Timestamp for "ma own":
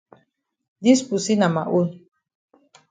1.55-1.89